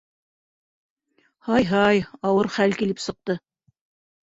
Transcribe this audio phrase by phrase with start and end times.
[1.51, 3.39] —Һай, һай, ауыр хәл килеп сыҡты.